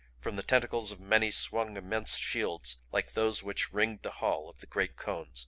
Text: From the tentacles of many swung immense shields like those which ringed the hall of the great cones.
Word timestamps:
From 0.19 0.35
the 0.35 0.41
tentacles 0.41 0.91
of 0.91 0.99
many 0.99 1.29
swung 1.29 1.77
immense 1.77 2.17
shields 2.17 2.77
like 2.91 3.13
those 3.13 3.43
which 3.43 3.71
ringed 3.71 4.01
the 4.01 4.09
hall 4.13 4.49
of 4.49 4.59
the 4.59 4.65
great 4.65 4.97
cones. 4.97 5.39